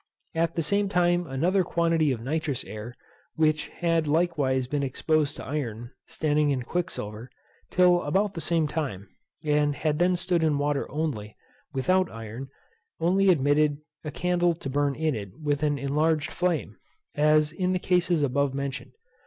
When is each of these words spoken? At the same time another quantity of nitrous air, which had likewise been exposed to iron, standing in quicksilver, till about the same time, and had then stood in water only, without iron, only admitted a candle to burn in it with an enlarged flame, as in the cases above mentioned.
At 0.33 0.55
the 0.55 0.63
same 0.63 0.89
time 0.89 1.27
another 1.27 1.63
quantity 1.63 2.11
of 2.11 2.21
nitrous 2.23 2.63
air, 2.63 2.95
which 3.35 3.67
had 3.67 4.07
likewise 4.07 4.65
been 4.65 4.81
exposed 4.81 5.35
to 5.35 5.45
iron, 5.45 5.91
standing 6.07 6.49
in 6.49 6.63
quicksilver, 6.63 7.29
till 7.69 8.01
about 8.01 8.33
the 8.33 8.41
same 8.41 8.67
time, 8.67 9.07
and 9.45 9.75
had 9.75 9.99
then 9.99 10.15
stood 10.15 10.41
in 10.41 10.57
water 10.57 10.89
only, 10.89 11.37
without 11.71 12.09
iron, 12.11 12.49
only 12.99 13.29
admitted 13.29 13.77
a 14.03 14.09
candle 14.09 14.55
to 14.55 14.71
burn 14.71 14.95
in 14.95 15.13
it 15.13 15.39
with 15.39 15.61
an 15.61 15.77
enlarged 15.77 16.31
flame, 16.31 16.77
as 17.15 17.51
in 17.51 17.71
the 17.71 17.77
cases 17.77 18.23
above 18.23 18.55
mentioned. 18.55 18.93